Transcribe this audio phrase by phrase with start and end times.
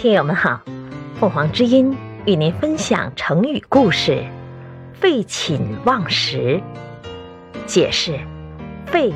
[0.00, 0.58] 听友们好，
[1.18, 4.24] 凤凰之音与您分享成语故事
[4.98, 6.58] “废寝忘食”。
[7.68, 8.18] 解释：
[8.86, 9.12] 废，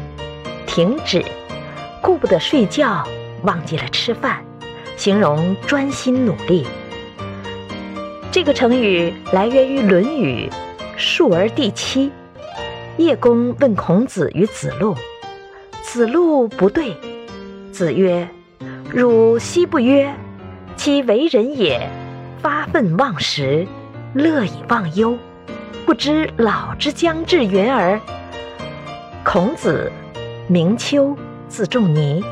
[0.66, 1.24] 停止，
[2.02, 3.02] 顾不得睡觉，
[3.44, 4.44] 忘记了吃饭，
[4.94, 6.66] 形容专心努力。
[8.30, 10.50] 这个成语来源于《论语·
[10.98, 12.08] 述而第七》。
[12.98, 14.94] 叶公问孔子与子路，
[15.80, 16.94] 子路不对。
[17.72, 18.28] 子曰
[18.92, 20.14] ：“汝昔不曰？”
[20.76, 21.88] 其为人也，
[22.42, 23.66] 发愤忘食，
[24.12, 25.16] 乐以忘忧，
[25.86, 27.98] 不知老之将至云儿。
[29.24, 29.90] 孔子，
[30.46, 31.16] 名丘，
[31.48, 32.22] 字仲尼，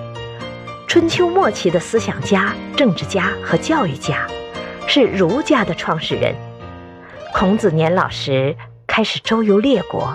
[0.86, 4.26] 春秋末期的思想家、政治家和教育家，
[4.86, 6.34] 是儒家的创始人。
[7.34, 8.54] 孔子年老时
[8.86, 10.14] 开始周游列国，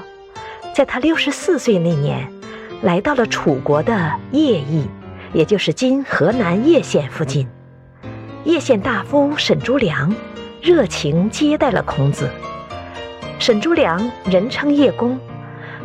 [0.76, 2.32] 在他六十四岁那年，
[2.84, 4.88] 来到了楚国的叶邑，
[5.34, 7.48] 也就是今河南叶县附近。
[8.48, 10.16] 叶县大夫沈朱良
[10.62, 12.30] 热情接待了孔子。
[13.40, 15.20] 沈朱良人称叶公，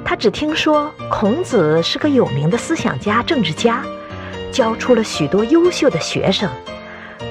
[0.05, 3.83] 他只听说孔子是个有名的思想家、政治家，
[4.53, 6.49] 教出了许多优秀的学生，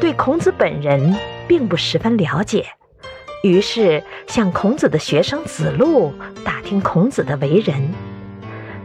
[0.01, 1.15] 对孔子本人
[1.47, 2.65] 并不十分了解，
[3.41, 7.93] 于是向孔子的学生子路打听孔子的为人。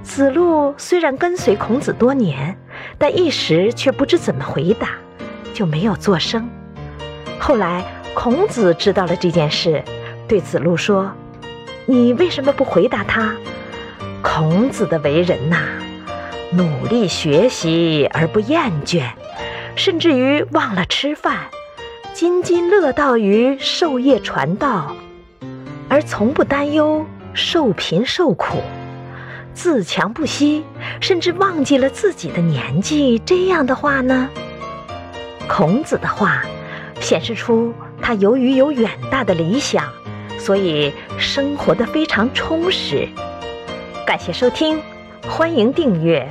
[0.00, 2.56] 子路虽然跟随孔子多年，
[2.98, 4.91] 但一时却不知怎么回答。
[5.57, 6.47] 就没有作声。
[7.39, 7.83] 后来
[8.15, 9.83] 孔子知道了这件事，
[10.29, 11.11] 对子路说
[11.87, 13.35] ：“你为什么不回答他？
[14.21, 15.57] 孔子的为人呐，
[16.53, 19.09] 努力学习而不厌倦，
[19.77, 21.39] 甚至于忘了吃饭，
[22.13, 24.95] 津津乐道于授业传道，
[25.89, 28.59] 而从不担忧受贫受苦，
[29.55, 30.65] 自强不息，
[31.01, 33.19] 甚至忘记了自己的年纪。
[33.20, 34.29] 这样的话呢？”
[35.48, 36.42] 孔子的话
[37.00, 39.84] 显示出他由于有远大的理想，
[40.39, 43.08] 所以生活的非常充实。
[44.06, 44.80] 感谢收听，
[45.29, 46.29] 欢迎订阅。